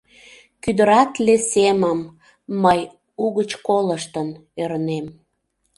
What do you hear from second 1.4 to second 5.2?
семым Мый угыч колыштын ӧрнем.